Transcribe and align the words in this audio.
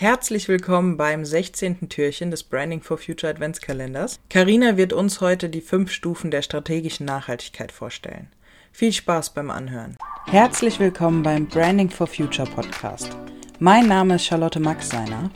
Herzlich 0.00 0.46
willkommen 0.46 0.96
beim 0.96 1.24
16. 1.24 1.88
Türchen 1.88 2.30
des 2.30 2.44
Branding 2.44 2.82
for 2.82 2.98
Future 2.98 3.32
Adventskalenders. 3.32 4.20
Karina 4.30 4.76
wird 4.76 4.92
uns 4.92 5.20
heute 5.20 5.48
die 5.48 5.60
fünf 5.60 5.90
Stufen 5.90 6.30
der 6.30 6.42
strategischen 6.42 7.04
Nachhaltigkeit 7.04 7.72
vorstellen. 7.72 8.28
Viel 8.70 8.92
Spaß 8.92 9.30
beim 9.30 9.50
Anhören. 9.50 9.96
Herzlich 10.26 10.78
willkommen 10.78 11.24
beim 11.24 11.48
Branding 11.48 11.90
for 11.90 12.06
Future 12.06 12.48
Podcast. 12.48 13.10
Mein 13.58 13.88
Name 13.88 14.14
ist 14.14 14.26
Charlotte 14.26 14.60
Maxseiner 14.60 15.32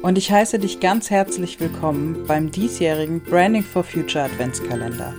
und 0.00 0.16
ich 0.16 0.32
heiße 0.32 0.58
dich 0.58 0.80
ganz 0.80 1.10
herzlich 1.10 1.60
willkommen 1.60 2.26
beim 2.26 2.50
diesjährigen 2.50 3.22
Branding 3.24 3.62
for 3.62 3.84
Future 3.84 4.24
Adventskalender. 4.24 5.12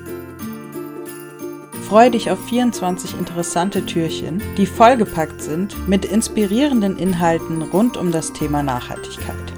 Freue 1.87 2.11
dich 2.11 2.29
auf 2.29 2.45
24 2.49 3.17
interessante 3.17 3.85
Türchen, 3.85 4.41
die 4.57 4.65
vollgepackt 4.65 5.41
sind 5.41 5.87
mit 5.87 6.03
inspirierenden 6.03 6.97
Inhalten 6.97 7.61
rund 7.61 7.95
um 7.95 8.11
das 8.11 8.33
Thema 8.33 8.61
Nachhaltigkeit. 8.61 9.53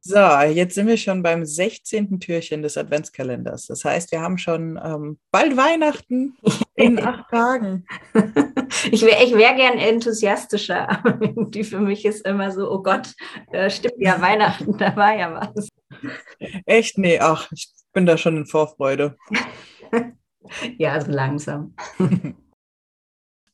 So, 0.00 0.16
jetzt 0.16 0.74
sind 0.74 0.86
wir 0.86 0.96
schon 0.96 1.22
beim 1.22 1.44
16. 1.44 2.18
Türchen 2.18 2.62
des 2.62 2.78
Adventskalenders. 2.78 3.66
Das 3.66 3.84
heißt, 3.84 4.10
wir 4.12 4.22
haben 4.22 4.38
schon 4.38 4.80
ähm, 4.82 5.18
bald 5.30 5.54
Weihnachten 5.54 6.34
in 6.74 6.98
acht 7.04 7.30
Tagen. 7.30 7.84
Ich 8.90 9.02
wäre 9.02 9.22
ich 9.22 9.34
wär 9.34 9.52
gern 9.52 9.76
enthusiastischer. 9.76 11.02
Die 11.50 11.64
für 11.64 11.80
mich 11.80 12.06
ist 12.06 12.26
immer 12.26 12.50
so, 12.52 12.70
oh 12.72 12.82
Gott, 12.82 13.12
äh, 13.52 13.68
stimmt 13.68 13.98
ja 13.98 14.18
Weihnachten, 14.18 14.76
da 14.78 14.96
war 14.96 15.14
ja 15.14 15.50
was. 15.54 15.68
Echt? 16.64 16.96
Nee, 16.96 17.20
ach, 17.20 17.52
ich 17.52 17.68
bin 17.92 18.06
da 18.06 18.16
schon 18.16 18.36
in 18.36 18.46
Vorfreude. 18.46 19.16
ja, 20.78 20.92
also 20.92 21.10
langsam. 21.10 21.74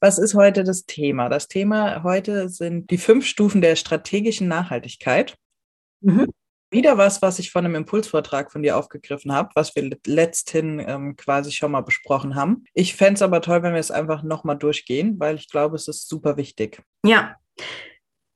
Was 0.01 0.19
ist 0.19 0.35
heute 0.35 0.63
das 0.63 0.87
Thema? 0.87 1.29
Das 1.29 1.49
Thema 1.49 2.05
heute 2.05 2.49
sind 2.49 2.91
die 2.91 2.99
fünf 2.99 3.27
Stufen 3.27 3.61
der 3.61 3.75
strategischen 3.75 4.47
Nachhaltigkeit. 4.47 5.37
Mhm. 6.01 6.29
Wieder 6.71 6.99
was, 6.99 7.23
was 7.23 7.39
ich 7.39 7.51
von 7.51 7.65
einem 7.65 7.75
Impulsvortrag 7.75 8.53
von 8.53 8.63
dir 8.63 8.77
aufgegriffen 8.77 9.33
habe, 9.33 9.49
was 9.55 9.75
wir 9.75 9.91
letzthin 10.07 10.79
ähm, 10.87 11.17
quasi 11.17 11.51
schon 11.51 11.73
mal 11.73 11.81
besprochen 11.81 12.35
haben. 12.35 12.65
Ich 12.75 12.95
fände 12.95 13.15
es 13.15 13.23
aber 13.23 13.41
toll, 13.41 13.63
wenn 13.63 13.73
wir 13.73 13.81
es 13.81 13.91
einfach 13.91 14.23
nochmal 14.23 14.59
durchgehen, 14.59 15.19
weil 15.19 15.37
ich 15.37 15.49
glaube, 15.49 15.77
es 15.77 15.89
ist 15.89 16.09
super 16.09 16.37
wichtig. 16.37 16.83
Ja, 17.05 17.37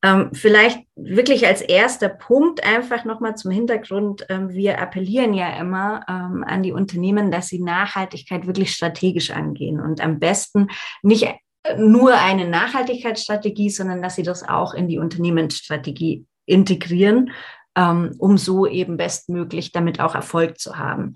ähm, 0.02 0.30
vielleicht 0.32 0.80
wirklich 0.96 1.46
als 1.46 1.60
erster 1.60 2.08
Punkt 2.08 2.64
einfach 2.64 3.04
nochmal 3.04 3.36
zum 3.36 3.50
Hintergrund. 3.50 4.26
Ähm, 4.28 4.50
wir 4.50 4.80
appellieren 4.80 5.32
ja 5.32 5.58
immer 5.60 6.04
ähm, 6.08 6.44
an 6.46 6.62
die 6.62 6.72
Unternehmen, 6.72 7.30
dass 7.30 7.48
sie 7.48 7.60
Nachhaltigkeit 7.60 8.46
wirklich 8.46 8.74
strategisch 8.74 9.30
angehen 9.30 9.80
und 9.80 10.00
am 10.00 10.18
besten 10.18 10.68
nicht 11.02 11.28
nur 11.76 12.14
eine 12.14 12.48
Nachhaltigkeitsstrategie, 12.48 13.70
sondern 13.70 14.02
dass 14.02 14.16
sie 14.16 14.24
das 14.24 14.48
auch 14.48 14.74
in 14.74 14.88
die 14.88 14.98
Unternehmensstrategie 14.98 16.26
integrieren, 16.46 17.30
ähm, 17.76 18.14
um 18.18 18.36
so 18.38 18.66
eben 18.66 18.96
bestmöglich 18.96 19.72
damit 19.72 20.00
auch 20.00 20.14
Erfolg 20.14 20.58
zu 20.58 20.76
haben. 20.76 21.14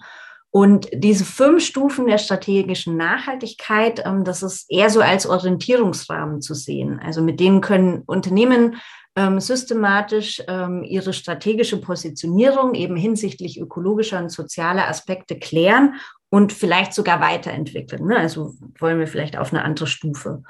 Und 0.50 0.88
diese 0.92 1.24
fünf 1.24 1.64
Stufen 1.64 2.06
der 2.06 2.18
strategischen 2.18 2.96
Nachhaltigkeit, 2.96 4.02
ähm, 4.04 4.24
das 4.24 4.42
ist 4.42 4.70
eher 4.70 4.90
so 4.90 5.00
als 5.00 5.26
Orientierungsrahmen 5.26 6.40
zu 6.40 6.54
sehen. 6.54 6.98
Also 6.98 7.22
mit 7.22 7.40
denen 7.40 7.60
können 7.60 8.02
Unternehmen 8.06 8.76
ähm, 9.16 9.40
systematisch 9.40 10.42
ähm, 10.48 10.82
ihre 10.84 11.12
strategische 11.12 11.80
Positionierung 11.80 12.74
eben 12.74 12.96
hinsichtlich 12.96 13.60
ökologischer 13.60 14.18
und 14.18 14.30
sozialer 14.30 14.88
Aspekte 14.88 15.38
klären 15.38 15.94
und 16.30 16.52
vielleicht 16.52 16.94
sogar 16.94 17.20
weiterentwickeln. 17.20 18.06
Ne? 18.06 18.16
Also 18.16 18.54
wollen 18.78 18.98
wir 18.98 19.06
vielleicht 19.06 19.36
auf 19.36 19.52
eine 19.52 19.62
andere 19.62 19.86
Stufe. 19.86 20.42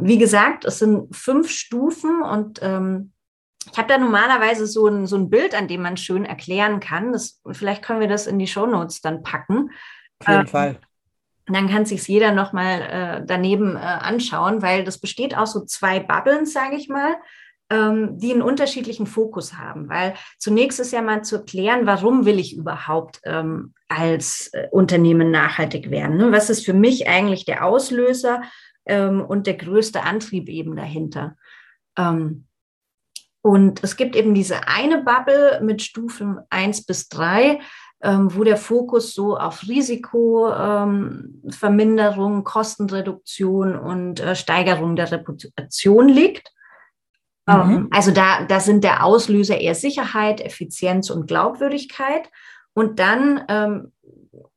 Wie 0.00 0.16
gesagt, 0.16 0.64
es 0.64 0.78
sind 0.78 1.14
fünf 1.14 1.50
Stufen 1.50 2.22
und 2.22 2.58
ich 3.72 3.78
habe 3.78 3.88
da 3.88 3.98
normalerweise 3.98 4.66
so 4.66 4.86
ein, 4.86 5.06
so 5.06 5.16
ein 5.16 5.30
Bild, 5.30 5.54
an 5.54 5.68
dem 5.68 5.82
man 5.82 5.96
schön 5.96 6.24
erklären 6.24 6.80
kann. 6.80 7.12
Das, 7.12 7.40
vielleicht 7.52 7.82
können 7.82 8.00
wir 8.00 8.08
das 8.08 8.26
in 8.26 8.38
die 8.38 8.46
Show 8.46 8.66
Notes 8.66 9.00
dann 9.00 9.22
packen. 9.22 9.70
Auf 10.20 10.28
jeden 10.28 10.40
ähm, 10.40 10.46
Fall. 10.46 10.78
Dann 11.46 11.68
kann 11.68 11.86
sich 11.86 12.06
jeder 12.06 12.32
nochmal 12.32 12.82
äh, 12.82 13.22
daneben 13.26 13.76
äh, 13.76 13.78
anschauen, 13.78 14.62
weil 14.62 14.84
das 14.84 14.98
besteht 14.98 15.36
aus 15.36 15.52
so 15.52 15.64
zwei 15.64 16.00
Bubbles, 16.00 16.52
sage 16.52 16.76
ich 16.76 16.88
mal, 16.88 17.16
ähm, 17.70 18.18
die 18.18 18.32
einen 18.32 18.42
unterschiedlichen 18.42 19.06
Fokus 19.06 19.54
haben. 19.54 19.88
Weil 19.88 20.14
zunächst 20.38 20.80
ist 20.80 20.92
ja 20.92 21.02
mal 21.02 21.22
zu 21.22 21.36
erklären, 21.36 21.86
warum 21.86 22.26
will 22.26 22.38
ich 22.38 22.56
überhaupt 22.56 23.20
ähm, 23.24 23.74
als 23.88 24.50
äh, 24.52 24.68
Unternehmen 24.70 25.30
nachhaltig 25.30 25.90
werden? 25.90 26.16
Ne? 26.16 26.32
Was 26.32 26.50
ist 26.50 26.64
für 26.64 26.74
mich 26.74 27.08
eigentlich 27.08 27.44
der 27.44 27.64
Auslöser 27.64 28.42
ähm, 28.86 29.24
und 29.24 29.46
der 29.46 29.54
größte 29.54 30.02
Antrieb 30.02 30.48
eben 30.48 30.76
dahinter? 30.76 31.36
Und 33.48 33.82
es 33.82 33.96
gibt 33.96 34.14
eben 34.14 34.34
diese 34.34 34.68
eine 34.68 35.02
Bubble 35.02 35.60
mit 35.62 35.80
Stufen 35.80 36.38
eins 36.50 36.84
bis 36.84 37.08
drei, 37.08 37.60
ähm, 38.02 38.28
wo 38.34 38.44
der 38.44 38.58
Fokus 38.58 39.14
so 39.14 39.38
auf 39.38 39.66
Risikoverminderung, 39.66 42.36
ähm, 42.36 42.44
Kostenreduktion 42.44 43.74
und 43.74 44.20
äh, 44.20 44.36
Steigerung 44.36 44.96
der 44.96 45.12
Reputation 45.12 46.10
liegt. 46.10 46.52
Mhm. 47.46 47.54
Ähm, 47.54 47.88
also 47.90 48.10
da, 48.10 48.44
da 48.44 48.60
sind 48.60 48.84
der 48.84 49.02
Auslöser 49.02 49.58
eher 49.58 49.74
Sicherheit, 49.74 50.42
Effizienz 50.42 51.08
und 51.08 51.26
Glaubwürdigkeit. 51.26 52.28
Und 52.74 52.98
dann 52.98 53.46
ähm, 53.48 53.92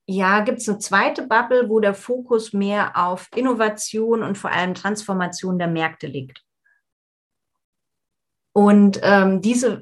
ja, 0.05 0.41
gibt 0.41 0.57
es 0.57 0.67
eine 0.67 0.79
zweite 0.79 1.27
Bubble, 1.27 1.69
wo 1.69 1.79
der 1.79 1.93
Fokus 1.93 2.51
mehr 2.51 2.97
auf 2.97 3.29
Innovation 3.37 4.21
und 4.21 4.37
vor 4.37 4.51
allem 4.51 4.73
Transformation 4.73 5.57
der 5.57 5.69
Märkte 5.69 6.07
liegt. 6.07 6.43
Und 8.53 8.99
ähm, 9.03 9.41
diese 9.41 9.81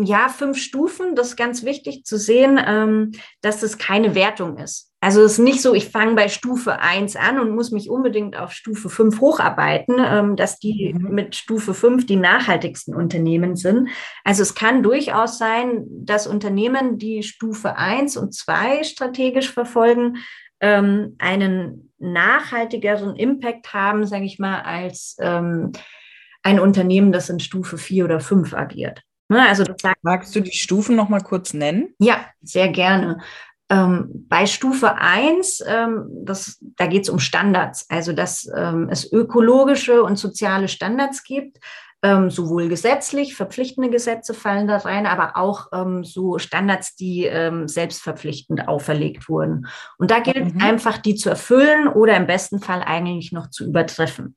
ja, 0.00 0.28
fünf 0.28 0.58
Stufen, 0.58 1.16
das 1.16 1.28
ist 1.28 1.36
ganz 1.36 1.64
wichtig 1.64 2.04
zu 2.04 2.18
sehen, 2.18 2.60
ähm, 2.64 3.12
dass 3.40 3.62
es 3.62 3.78
keine 3.78 4.14
Wertung 4.14 4.56
ist. 4.58 4.92
Also 5.00 5.22
es 5.22 5.32
ist 5.32 5.38
nicht 5.38 5.60
so, 5.60 5.74
ich 5.74 5.88
fange 5.88 6.14
bei 6.14 6.28
Stufe 6.28 6.80
eins 6.80 7.14
an 7.16 7.38
und 7.38 7.54
muss 7.54 7.70
mich 7.70 7.88
unbedingt 7.88 8.36
auf 8.36 8.52
Stufe 8.52 8.88
fünf 8.88 9.20
hocharbeiten, 9.20 9.96
ähm, 9.98 10.36
dass 10.36 10.58
die 10.58 10.94
mhm. 10.94 11.14
mit 11.14 11.36
Stufe 11.36 11.74
fünf 11.74 12.06
die 12.06 12.16
nachhaltigsten 12.16 12.94
Unternehmen 12.94 13.56
sind. 13.56 13.88
Also 14.24 14.42
es 14.42 14.54
kann 14.54 14.82
durchaus 14.82 15.38
sein, 15.38 15.84
dass 15.88 16.26
Unternehmen, 16.26 16.98
die 16.98 17.22
Stufe 17.22 17.76
eins 17.76 18.16
und 18.16 18.34
zwei 18.34 18.82
strategisch 18.84 19.52
verfolgen, 19.52 20.18
ähm, 20.60 21.16
einen 21.18 21.92
nachhaltigeren 21.98 23.16
Impact 23.16 23.72
haben, 23.72 24.06
sage 24.06 24.24
ich 24.24 24.38
mal, 24.38 24.60
als 24.62 25.16
ähm, 25.20 25.72
ein 26.42 26.60
Unternehmen, 26.60 27.12
das 27.12 27.30
in 27.30 27.40
Stufe 27.40 27.78
4 27.78 28.04
oder 28.04 28.20
5 28.20 28.54
agiert. 28.54 29.02
Ne, 29.28 29.46
also 29.46 29.64
das 29.64 29.76
sagt, 29.80 30.02
Magst 30.02 30.34
du 30.34 30.40
die 30.40 30.52
Stufen 30.52 30.96
noch 30.96 31.08
mal 31.08 31.20
kurz 31.20 31.52
nennen? 31.52 31.94
Ja, 31.98 32.24
sehr 32.40 32.68
gerne. 32.68 33.18
Ähm, 33.70 34.26
bei 34.28 34.46
Stufe 34.46 34.96
1, 34.96 35.62
ähm, 35.66 36.08
das, 36.24 36.58
da 36.60 36.86
geht 36.86 37.02
es 37.02 37.10
um 37.10 37.18
Standards, 37.18 37.84
also 37.90 38.14
dass 38.14 38.50
ähm, 38.56 38.88
es 38.90 39.12
ökologische 39.12 40.02
und 40.02 40.16
soziale 40.16 40.68
Standards 40.68 41.22
gibt, 41.22 41.58
ähm, 42.02 42.30
sowohl 42.30 42.68
gesetzlich, 42.68 43.34
verpflichtende 43.34 43.90
Gesetze 43.90 44.32
fallen 44.32 44.68
da 44.68 44.78
rein, 44.78 45.04
aber 45.04 45.36
auch 45.36 45.66
ähm, 45.72 46.04
so 46.04 46.38
Standards, 46.38 46.94
die 46.94 47.24
ähm, 47.24 47.68
selbstverpflichtend 47.68 48.68
auferlegt 48.68 49.28
wurden. 49.28 49.66
Und 49.98 50.10
da 50.10 50.20
gilt 50.20 50.54
mhm. 50.54 50.60
einfach, 50.62 50.96
die 50.98 51.16
zu 51.16 51.28
erfüllen 51.28 51.88
oder 51.88 52.16
im 52.16 52.26
besten 52.26 52.60
Fall 52.60 52.82
eigentlich 52.82 53.32
noch 53.32 53.50
zu 53.50 53.66
übertreffen. 53.66 54.36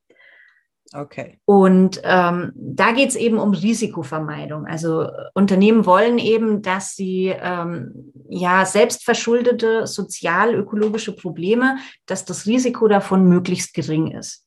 Okay. 0.94 1.40
Und 1.46 2.02
ähm, 2.03 2.52
da 2.53 2.91
geht 2.91 3.09
es 3.09 3.16
eben 3.16 3.38
um 3.38 3.53
Risikovermeidung. 3.53 4.66
Also 4.66 5.07
Unternehmen 5.34 5.85
wollen 5.85 6.18
eben, 6.18 6.62
dass 6.62 6.96
sie 6.96 7.28
ähm, 7.28 8.12
ja 8.28 8.66
selbstverschuldete 8.66 9.88
sozial-ökologische 9.88 11.16
Probleme, 11.16 11.78
dass 12.07 12.25
das 12.25 12.46
Risiko 12.46 12.90
davon 12.90 13.25
möglichst 13.30 13.74
gering 13.74 14.12
ist. 14.12 14.46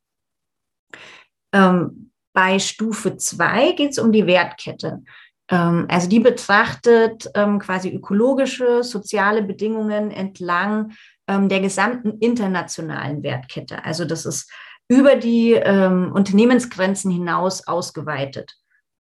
Ähm, 1.54 2.10
bei 2.34 2.58
Stufe 2.58 3.16
2 3.16 3.72
geht 3.72 3.92
es 3.92 3.98
um 3.98 4.12
die 4.12 4.26
Wertkette. 4.26 5.02
Ähm, 5.48 5.86
also 5.88 6.08
die 6.08 6.20
betrachtet 6.20 7.30
ähm, 7.34 7.58
quasi 7.58 7.88
ökologische, 7.90 8.82
soziale 8.82 9.42
Bedingungen 9.42 10.10
entlang 10.10 10.92
ähm, 11.26 11.48
der 11.48 11.60
gesamten 11.60 12.18
internationalen 12.18 13.22
Wertkette. 13.22 13.82
Also 13.84 14.04
das 14.04 14.26
ist 14.26 14.50
über 14.94 15.16
die 15.16 15.52
ähm, 15.52 16.12
Unternehmensgrenzen 16.12 17.10
hinaus 17.10 17.66
ausgeweitet. 17.66 18.54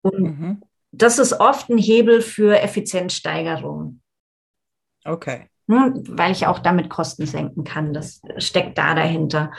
Und 0.03 0.21
mhm. 0.21 0.63
das 0.93 1.19
ist 1.19 1.41
oft 1.41 1.71
ein 1.71 1.79
Hebel 1.79 2.21
für 2.21 2.61
Effizienzsteigerung. 2.61 4.01
Okay. 5.05 5.49
Ne, 5.67 5.95
weil 6.09 6.33
ich 6.33 6.47
auch 6.47 6.59
damit 6.59 6.91
Kosten 6.91 7.27
senken 7.27 7.65
kann. 7.65 7.93
Das 7.93 8.21
steckt 8.39 8.77
da 8.79 8.95
dahinter. 8.95 9.53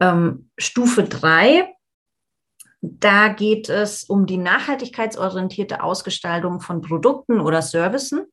Ähm, 0.00 0.50
Stufe 0.58 1.04
3, 1.04 1.70
da 2.80 3.28
geht 3.28 3.68
es 3.68 4.04
um 4.04 4.26
die 4.26 4.36
nachhaltigkeitsorientierte 4.36 5.82
Ausgestaltung 5.82 6.60
von 6.60 6.82
Produkten 6.82 7.40
oder 7.40 7.62
Servicen. 7.62 8.26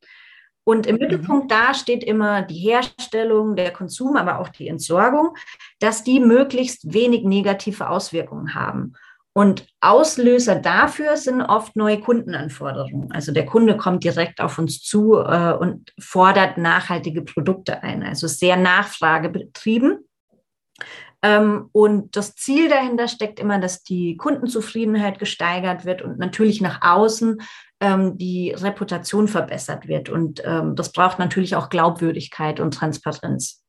Und 0.64 0.86
im 0.86 0.96
mhm. 0.96 1.02
Mittelpunkt 1.02 1.50
da 1.50 1.74
steht 1.74 2.04
immer 2.04 2.42
die 2.42 2.58
Herstellung, 2.58 3.56
der 3.56 3.72
Konsum, 3.72 4.16
aber 4.16 4.38
auch 4.38 4.48
die 4.48 4.68
Entsorgung, 4.68 5.36
dass 5.80 6.04
die 6.04 6.20
möglichst 6.20 6.92
wenig 6.92 7.24
negative 7.24 7.88
Auswirkungen 7.88 8.54
haben. 8.54 8.94
Und 9.34 9.66
Auslöser 9.80 10.56
dafür 10.56 11.16
sind 11.16 11.40
oft 11.40 11.74
neue 11.74 12.00
Kundenanforderungen. 12.00 13.10
Also 13.12 13.32
der 13.32 13.46
Kunde 13.46 13.78
kommt 13.78 14.04
direkt 14.04 14.42
auf 14.42 14.58
uns 14.58 14.82
zu 14.82 15.14
äh, 15.14 15.54
und 15.54 15.92
fordert 15.98 16.58
nachhaltige 16.58 17.22
Produkte 17.22 17.82
ein. 17.82 18.02
Also 18.02 18.26
sehr 18.26 18.58
nachfragebetrieben. 18.58 20.06
Ähm, 21.22 21.70
und 21.72 22.14
das 22.14 22.34
Ziel 22.34 22.68
dahinter 22.68 23.08
steckt 23.08 23.40
immer, 23.40 23.58
dass 23.58 23.82
die 23.82 24.18
Kundenzufriedenheit 24.18 25.18
gesteigert 25.18 25.86
wird 25.86 26.02
und 26.02 26.18
natürlich 26.18 26.60
nach 26.60 26.82
außen 26.82 27.40
ähm, 27.82 28.16
die 28.16 28.52
Reputation 28.52 29.26
verbessert 29.26 29.88
wird. 29.88 30.08
Und 30.08 30.40
ähm, 30.44 30.76
das 30.76 30.92
braucht 30.92 31.18
natürlich 31.18 31.56
auch 31.56 31.68
Glaubwürdigkeit 31.68 32.60
und 32.60 32.74
Transparenz. 32.74 33.64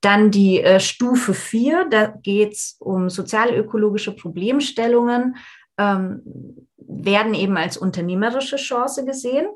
Dann 0.00 0.32
die 0.32 0.60
äh, 0.60 0.80
Stufe 0.80 1.32
4, 1.32 1.86
da 1.90 2.06
geht 2.08 2.54
es 2.54 2.76
um 2.80 3.08
sozialökologische 3.08 4.14
Problemstellungen, 4.16 5.36
ähm, 5.78 6.66
werden 6.76 7.34
eben 7.34 7.56
als 7.56 7.76
unternehmerische 7.76 8.56
Chance 8.56 9.04
gesehen, 9.04 9.46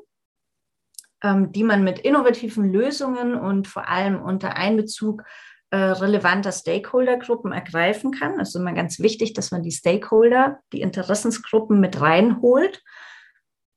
ähm, 1.21 1.51
die 1.51 1.63
man 1.63 1.83
mit 1.83 1.99
innovativen 1.99 2.71
Lösungen 2.71 3.35
und 3.35 3.67
vor 3.67 3.89
allem 3.89 4.21
unter 4.21 4.55
Einbezug 4.55 5.23
äh, 5.69 5.75
relevanter 5.75 6.53
Stakeholdergruppen 6.53 7.51
ergreifen 7.51 8.11
kann. 8.11 8.39
Es 8.39 8.49
ist 8.49 8.55
immer 8.55 8.73
ganz 8.73 8.99
wichtig, 8.99 9.33
dass 9.33 9.51
man 9.51 9.63
die 9.63 9.71
Stakeholder, 9.71 10.59
die 10.71 10.81
Interessensgruppen 10.81 11.81
mit 11.81 11.99
reinholt. 11.99 12.81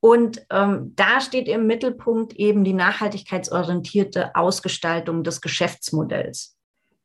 Und 0.06 0.46
ähm, 0.50 0.92
da 0.94 1.20
steht 1.20 1.48
im 1.48 1.66
Mittelpunkt 1.66 2.34
eben 2.34 2.62
die 2.62 2.74
nachhaltigkeitsorientierte 2.74 4.36
Ausgestaltung 4.36 5.24
des 5.24 5.40
Geschäftsmodells. 5.40 6.56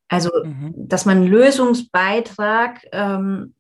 Also, 0.08 0.30
mhm. 0.44 0.76
dass 0.76 1.08
man 1.08 1.18
einen 1.18 1.28
Lösungsbeitrag 1.28 2.86
ähm, 2.92 3.56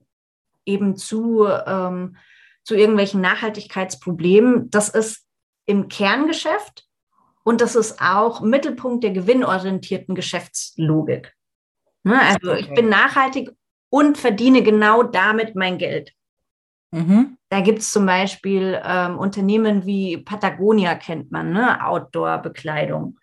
eben 0.63 0.95
zu, 0.95 1.47
ähm, 1.47 2.17
zu 2.63 2.75
irgendwelchen 2.75 3.19
Nachhaltigkeitsproblemen, 3.21 4.69
das 4.69 4.89
ist 4.89 5.25
im 5.65 5.87
Kerngeschäft 5.87 6.85
und 7.43 7.61
das 7.61 7.75
ist 7.75 7.99
auch 7.99 8.41
Mittelpunkt 8.41 9.03
der 9.03 9.09
gewinnorientierten 9.09 10.13
Geschäftslogik. 10.13 11.35
Ne? 12.03 12.21
Also, 12.21 12.51
okay. 12.51 12.59
ich 12.59 12.73
bin 12.75 12.89
nachhaltig 12.89 13.49
und 13.89 14.19
verdiene 14.19 14.61
genau 14.61 15.01
damit 15.01 15.55
mein 15.55 15.79
Geld. 15.79 16.13
Mhm. 16.91 17.37
Da 17.49 17.61
gibt 17.61 17.79
es 17.79 17.91
zum 17.91 18.05
Beispiel 18.05 18.79
ähm, 18.83 19.17
Unternehmen 19.17 19.85
wie 19.85 20.17
Patagonia, 20.17 20.95
kennt 20.95 21.31
man, 21.31 21.51
ne? 21.51 21.85
Outdoor-Bekleidung. 21.85 23.17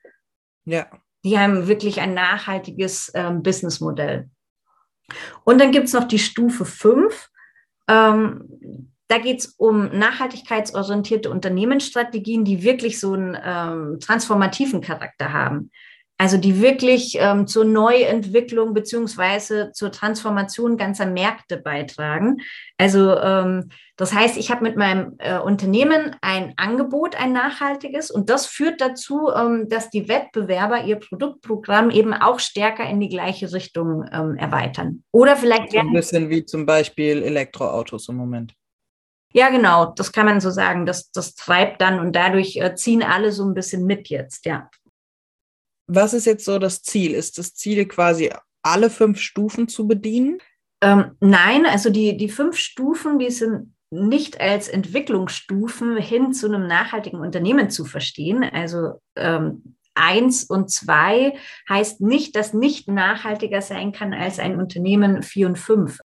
Ja 0.65 0.87
die 1.25 1.39
haben 1.39 1.69
wirklich 1.69 2.01
ein 2.01 2.15
nachhaltiges 2.15 3.11
ähm, 3.15 3.43
Businessmodell. 3.43 4.31
Und 5.45 5.61
dann 5.61 5.73
gibt 5.73 5.87
es 5.87 5.93
noch 5.93 6.05
die 6.05 6.19
Stufe 6.19 6.65
5. 6.65 7.31
Ähm, 7.89 8.93
da 9.09 9.19
geht 9.19 9.41
es 9.41 9.47
um 9.57 9.89
nachhaltigkeitsorientierte 9.99 11.31
Unternehmensstrategien, 11.31 12.45
die 12.45 12.63
wirklich 12.63 13.01
so 13.01 13.15
einen 13.15 13.37
ähm, 13.43 14.01
transformativen 14.01 14.81
Charakter 14.81 15.33
haben. 15.33 15.71
Also 16.21 16.37
die 16.37 16.61
wirklich 16.61 17.17
ähm, 17.21 17.47
zur 17.47 17.65
Neuentwicklung 17.65 18.75
beziehungsweise 18.75 19.71
zur 19.73 19.93
Transformation 19.93 20.77
ganzer 20.77 21.07
Märkte 21.07 21.59
beitragen. 21.59 22.39
Also 22.77 23.17
ähm, 23.17 23.71
das 23.97 24.13
heißt, 24.13 24.37
ich 24.37 24.51
habe 24.51 24.65
mit 24.65 24.77
meinem 24.77 25.15
äh, 25.19 25.39
Unternehmen 25.39 26.17
ein 26.21 26.55
Angebot, 26.57 27.15
ein 27.15 27.33
nachhaltiges, 27.33 28.11
und 28.11 28.31
das 28.31 28.47
führt 28.47 28.81
dazu, 28.81 29.29
ähm, 29.35 29.69
dass 29.69 29.91
die 29.91 30.09
Wettbewerber 30.09 30.85
ihr 30.85 30.97
Produktprogramm 30.97 31.91
eben 31.91 32.13
auch 32.13 32.41
stärker 32.41 32.89
in 32.89 32.99
die 32.99 33.09
gleiche 33.09 33.53
Richtung 33.53 34.05
ähm, 34.13 34.37
erweitern. 34.37 35.05
Oder 35.13 35.37
vielleicht 35.37 35.71
so 35.71 35.79
ein 35.79 35.93
bisschen 35.93 36.31
wie 36.31 36.45
zum 36.45 36.67
Beispiel 36.67 37.23
Elektroautos 37.23 38.09
im 38.09 38.17
Moment. 38.17 38.55
Ja, 39.33 39.51
genau, 39.51 39.93
das 39.95 40.13
kann 40.13 40.27
man 40.27 40.41
so 40.41 40.51
sagen. 40.51 40.87
Das, 40.87 41.11
das 41.13 41.35
treibt 41.35 41.81
dann 41.81 42.01
und 42.01 42.17
dadurch 42.17 42.57
äh, 42.57 42.75
ziehen 42.75 43.03
alle 43.03 43.31
so 43.31 43.45
ein 43.45 43.55
bisschen 43.55 43.85
mit 43.85 44.09
jetzt, 44.09 44.47
ja. 44.47 44.71
Was 45.89 46.15
ist 46.15 46.27
jetzt 46.27 46.45
so 46.45 46.59
das 46.59 46.83
Ziel? 46.83 47.13
Ist 47.13 47.39
das 47.39 47.55
Ziel 47.55 47.87
quasi 47.87 48.31
alle 48.63 48.91
fünf 48.91 49.19
Stufen 49.21 49.69
zu 49.69 49.89
bedienen? 49.89 50.39
Ähm, 50.81 51.17
nein, 51.21 51.67
also 51.67 51.91
die, 51.91 52.17
die 52.17 52.29
fünf 52.29 52.57
Stufen, 52.57 53.19
die 53.19 53.31
sind 53.31 53.75
nicht 53.91 54.41
als 54.41 54.69
Entwicklungsstufen 54.69 55.97
hin 55.97 56.33
zu 56.33 56.47
einem 56.47 56.67
nachhaltigen 56.67 57.21
Unternehmen 57.21 57.71
zu 57.71 57.85
verstehen. 57.85 58.45
Also 58.45 59.01
ähm, 59.17 59.77
eins 59.99 60.45
und 60.45 60.71
zwei 60.71 61.35
heißt 61.69 62.01
nicht, 62.01 62.37
dass 62.37 62.55
nicht 62.55 62.89
nachhaltiger 62.89 63.61
sein 63.61 63.93
kann 63.93 64.15
als 64.15 64.39
ein 64.39 64.59
Unternehmen 64.59 65.23
vier 65.23 65.47
und 65.47 65.59
fünf. 65.59 65.99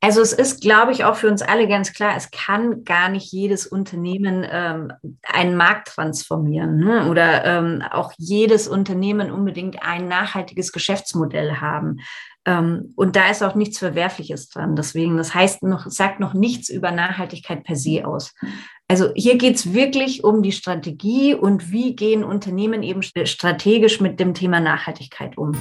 Also 0.00 0.20
es 0.20 0.32
ist, 0.32 0.60
glaube 0.60 0.92
ich, 0.92 1.04
auch 1.04 1.16
für 1.16 1.28
uns 1.28 1.42
alle 1.42 1.68
ganz 1.68 1.92
klar, 1.92 2.14
es 2.16 2.30
kann 2.30 2.84
gar 2.84 3.08
nicht 3.08 3.32
jedes 3.32 3.66
Unternehmen 3.66 4.46
ähm, 4.50 4.92
einen 5.22 5.56
Markt 5.56 5.88
transformieren 5.88 6.78
ne? 6.78 7.08
oder 7.08 7.44
ähm, 7.44 7.82
auch 7.90 8.12
jedes 8.18 8.66
Unternehmen 8.66 9.30
unbedingt 9.30 9.82
ein 9.82 10.08
nachhaltiges 10.08 10.72
Geschäftsmodell 10.72 11.56
haben. 11.56 11.98
Ähm, 12.44 12.92
und 12.96 13.16
da 13.16 13.30
ist 13.30 13.42
auch 13.42 13.54
nichts 13.54 13.78
Verwerfliches 13.78 14.48
dran. 14.48 14.76
Deswegen, 14.76 15.16
das 15.16 15.34
heißt 15.34 15.62
noch, 15.62 15.86
sagt 15.88 16.20
noch 16.20 16.34
nichts 16.34 16.68
über 16.68 16.90
Nachhaltigkeit 16.90 17.64
per 17.64 17.76
se 17.76 18.06
aus. 18.06 18.34
Also 18.88 19.10
hier 19.14 19.38
geht 19.38 19.56
es 19.56 19.72
wirklich 19.72 20.24
um 20.24 20.42
die 20.42 20.52
Strategie 20.52 21.34
und 21.34 21.70
wie 21.70 21.94
gehen 21.94 22.24
Unternehmen 22.24 22.82
eben 22.82 23.02
strategisch 23.02 24.00
mit 24.00 24.20
dem 24.20 24.34
Thema 24.34 24.60
Nachhaltigkeit 24.60 25.38
um. 25.38 25.52